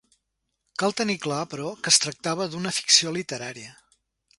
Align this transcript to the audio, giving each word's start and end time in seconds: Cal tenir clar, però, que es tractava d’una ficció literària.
Cal 0.83 0.95
tenir 1.01 1.17
clar, 1.27 1.43
però, 1.53 1.69
que 1.85 1.95
es 1.95 2.03
tractava 2.07 2.51
d’una 2.55 2.77
ficció 2.83 3.19
literària. 3.23 3.81